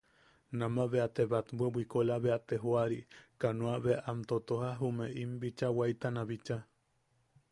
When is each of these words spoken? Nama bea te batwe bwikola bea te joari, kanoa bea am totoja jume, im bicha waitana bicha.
Nama 0.59 0.83
bea 0.91 1.05
te 1.17 1.23
batwe 1.31 1.65
bwikola 1.73 2.13
bea 2.23 2.37
te 2.47 2.55
joari, 2.63 2.99
kanoa 3.39 3.75
bea 3.83 3.99
am 4.11 4.19
totoja 4.29 4.71
jume, 4.79 5.05
im 5.23 5.31
bicha 5.41 5.67
waitana 5.77 6.21
bicha. 6.29 6.57